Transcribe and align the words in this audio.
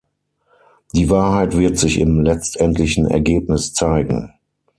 Die 0.95 1.11
Wahrheit 1.11 1.55
wird 1.55 1.77
sich 1.77 1.99
im 1.99 2.21
letztendlichen 2.21 3.05
Ergebnis 3.05 3.75
zeigen. 3.75 4.33